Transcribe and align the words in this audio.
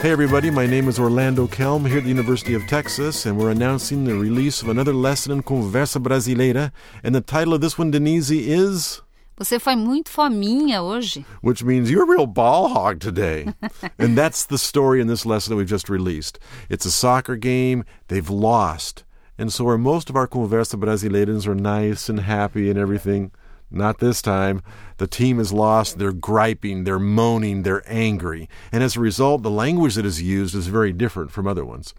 Hey, 0.00 0.12
everybody, 0.12 0.48
my 0.48 0.64
name 0.64 0.86
is 0.86 1.00
Orlando 1.00 1.48
Kelm 1.48 1.84
here 1.84 1.98
at 1.98 2.04
the 2.04 2.08
University 2.08 2.54
of 2.54 2.64
Texas, 2.68 3.26
and 3.26 3.36
we're 3.36 3.50
announcing 3.50 4.04
the 4.04 4.14
release 4.14 4.62
of 4.62 4.68
another 4.68 4.94
lesson 4.94 5.32
in 5.32 5.42
Conversa 5.42 6.00
Brasileira. 6.00 6.70
And 7.02 7.16
the 7.16 7.20
title 7.20 7.52
of 7.52 7.60
this 7.60 7.76
one, 7.76 7.90
Denise, 7.90 8.30
is. 8.30 9.02
Você 9.36 9.58
foi 9.60 9.74
muito 9.74 10.08
fominha 10.08 10.84
hoje. 10.84 11.26
Which 11.40 11.64
means 11.64 11.90
you're 11.90 12.04
a 12.04 12.06
real 12.06 12.28
ball 12.28 12.68
hog 12.68 13.00
today. 13.00 13.52
and 13.98 14.16
that's 14.16 14.46
the 14.46 14.56
story 14.56 15.00
in 15.00 15.08
this 15.08 15.26
lesson 15.26 15.50
that 15.50 15.56
we've 15.56 15.66
just 15.66 15.88
released. 15.88 16.38
It's 16.68 16.86
a 16.86 16.92
soccer 16.92 17.34
game, 17.34 17.84
they've 18.06 18.30
lost. 18.30 19.02
And 19.36 19.52
so, 19.52 19.64
where 19.64 19.76
most 19.76 20.08
of 20.08 20.14
our 20.14 20.28
Conversa 20.28 20.78
Brasileiras 20.78 21.48
are 21.48 21.56
nice 21.56 22.08
and 22.08 22.20
happy 22.20 22.70
and 22.70 22.78
everything, 22.78 23.32
not 23.70 23.98
this 23.98 24.22
time. 24.22 24.62
The 24.96 25.06
team 25.06 25.38
is 25.38 25.52
lost. 25.52 25.98
They're 25.98 26.12
griping, 26.12 26.84
they're 26.84 26.98
moaning, 26.98 27.62
they're 27.62 27.84
angry. 27.86 28.48
And 28.72 28.82
as 28.82 28.96
a 28.96 29.00
result, 29.00 29.42
the 29.42 29.50
language 29.50 29.94
that 29.94 30.06
is 30.06 30.22
used 30.22 30.54
is 30.54 30.66
very 30.66 30.92
different 30.92 31.30
from 31.30 31.46
other 31.46 31.64
ones. 31.64 31.94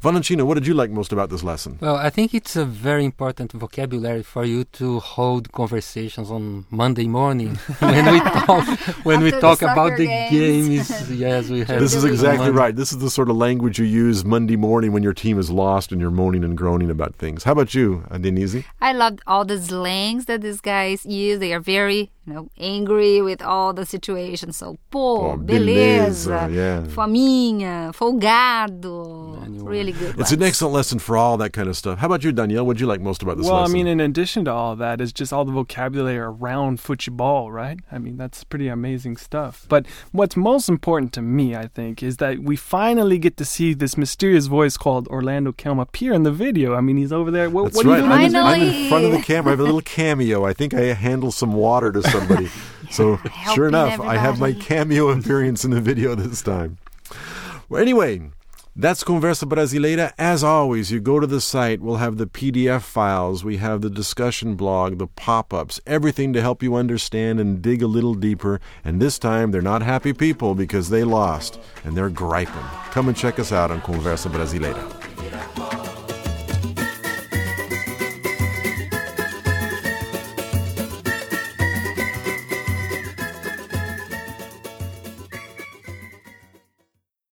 Valentina, 0.00 0.44
what 0.44 0.54
did 0.54 0.64
you 0.64 0.74
like 0.74 0.90
most 0.92 1.12
about 1.12 1.28
this 1.28 1.42
lesson? 1.42 1.76
Well, 1.80 1.96
I 1.96 2.08
think 2.08 2.32
it's 2.32 2.54
a 2.54 2.64
very 2.64 3.04
important 3.04 3.50
vocabulary 3.50 4.22
for 4.22 4.44
you 4.44 4.62
to 4.74 5.00
hold 5.00 5.50
conversations 5.50 6.30
on 6.30 6.66
Monday 6.70 7.08
morning 7.08 7.56
when 7.80 8.12
we 8.12 8.20
talk 8.20 8.68
when 9.04 9.22
we 9.22 9.32
talk 9.32 9.60
about 9.62 9.96
the 9.96 10.06
games. 10.06 10.88
Yes, 11.18 11.48
we 11.48 11.60
have. 11.60 11.80
This 11.80 11.94
is 11.94 12.04
exactly 12.04 12.50
right. 12.50 12.76
This 12.76 12.92
is 12.92 12.98
the 12.98 13.10
sort 13.10 13.28
of 13.28 13.36
language 13.36 13.78
you 13.80 13.84
use 13.84 14.24
Monday 14.24 14.56
morning 14.56 14.92
when 14.92 15.02
your 15.02 15.14
team 15.14 15.36
is 15.38 15.50
lost 15.50 15.90
and 15.90 16.00
you're 16.00 16.12
moaning 16.12 16.44
and 16.44 16.56
groaning 16.56 16.90
about 16.90 17.16
things. 17.16 17.42
How 17.42 17.52
about 17.52 17.74
you, 17.74 18.04
uh, 18.10 18.18
Denise? 18.18 18.62
I 18.80 18.92
loved 18.92 19.20
all 19.26 19.44
the 19.44 19.60
slangs 19.60 20.26
that 20.26 20.42
these 20.42 20.60
guys 20.60 21.04
use. 21.04 21.40
They 21.40 21.52
are 21.52 21.60
very 21.60 22.10
you 22.28 22.34
know, 22.34 22.48
angry 22.58 23.22
with 23.22 23.40
all 23.42 23.72
the 23.72 23.86
situation. 23.86 24.52
So, 24.52 24.76
pô, 24.92 25.36
beleza, 25.38 26.46
beleza 26.46 26.54
yeah. 26.54 26.86
fominha, 26.86 27.92
folgado. 27.94 29.37
Really 29.48 29.92
good. 29.92 30.10
It's 30.10 30.16
ones. 30.16 30.32
an 30.32 30.42
excellent 30.42 30.74
lesson 30.74 30.98
for 30.98 31.16
all 31.16 31.36
that 31.38 31.52
kind 31.52 31.68
of 31.68 31.76
stuff. 31.76 31.98
How 31.98 32.06
about 32.06 32.24
you, 32.24 32.32
Danielle? 32.32 32.66
What 32.66 32.74
did 32.74 32.80
you 32.80 32.86
like 32.86 33.00
most 33.00 33.22
about 33.22 33.36
this 33.36 33.46
well, 33.46 33.60
lesson? 33.60 33.72
I 33.72 33.74
mean, 33.74 33.86
in 33.86 34.00
addition 34.00 34.44
to 34.46 34.52
all 34.52 34.76
that, 34.76 35.00
is 35.00 35.12
just 35.12 35.32
all 35.32 35.44
the 35.44 35.52
vocabulary 35.52 36.18
around 36.18 36.80
football, 36.80 37.50
right? 37.50 37.78
I 37.90 37.98
mean, 37.98 38.16
that's 38.16 38.44
pretty 38.44 38.68
amazing 38.68 39.16
stuff. 39.16 39.66
But 39.68 39.86
what's 40.12 40.36
most 40.36 40.68
important 40.68 41.12
to 41.14 41.22
me, 41.22 41.56
I 41.56 41.66
think, 41.66 42.02
is 42.02 42.18
that 42.18 42.40
we 42.40 42.56
finally 42.56 43.18
get 43.18 43.36
to 43.38 43.44
see 43.44 43.74
this 43.74 43.96
mysterious 43.96 44.46
voice 44.46 44.76
called 44.76 45.08
Orlando 45.08 45.52
Kelm 45.52 45.80
appear 45.80 46.12
in 46.12 46.22
the 46.22 46.32
video. 46.32 46.74
I 46.74 46.80
mean, 46.80 46.96
he's 46.96 47.12
over 47.12 47.30
there. 47.30 47.50
What, 47.50 47.64
that's 47.64 47.76
what 47.76 47.86
right. 47.86 48.02
are 48.02 48.22
you 48.22 48.30
doing? 48.30 48.36
I'm, 48.36 48.54
I'm 48.54 48.62
in 48.62 48.88
front 48.88 49.04
of 49.04 49.12
the 49.12 49.22
camera. 49.22 49.48
I 49.48 49.50
have 49.52 49.60
a 49.60 49.64
little 49.64 49.80
cameo. 49.80 50.44
I 50.44 50.52
think 50.52 50.74
I 50.74 50.92
handle 50.94 51.32
some 51.32 51.52
water 51.52 51.92
to 51.92 52.02
somebody. 52.02 52.48
So 52.90 53.18
sure 53.54 53.68
enough, 53.68 53.92
everybody. 53.92 54.18
I 54.18 54.20
have 54.20 54.40
my 54.40 54.52
cameo 54.52 55.10
appearance 55.10 55.64
in 55.64 55.72
the 55.72 55.80
video 55.80 56.14
this 56.14 56.42
time. 56.42 56.78
Well, 57.68 57.82
anyway, 57.82 58.30
that's 58.76 59.04
Conversa 59.04 59.48
Brasileira. 59.48 60.12
As 60.18 60.44
always, 60.44 60.90
you 60.90 61.00
go 61.00 61.20
to 61.20 61.26
the 61.26 61.40
site, 61.40 61.80
we'll 61.80 61.96
have 61.96 62.16
the 62.16 62.26
PDF 62.26 62.82
files, 62.82 63.44
we 63.44 63.56
have 63.58 63.80
the 63.80 63.90
discussion 63.90 64.54
blog, 64.54 64.98
the 64.98 65.06
pop 65.06 65.52
ups, 65.52 65.80
everything 65.86 66.32
to 66.32 66.40
help 66.40 66.62
you 66.62 66.74
understand 66.74 67.40
and 67.40 67.62
dig 67.62 67.82
a 67.82 67.86
little 67.86 68.14
deeper. 68.14 68.60
And 68.84 69.00
this 69.00 69.18
time, 69.18 69.50
they're 69.50 69.62
not 69.62 69.82
happy 69.82 70.12
people 70.12 70.54
because 70.54 70.90
they 70.90 71.04
lost 71.04 71.58
and 71.84 71.96
they're 71.96 72.10
griping. 72.10 72.54
Come 72.90 73.08
and 73.08 73.16
check 73.16 73.38
us 73.38 73.52
out 73.52 73.70
on 73.70 73.80
Conversa 73.80 74.30
Brasileira. 74.30 75.07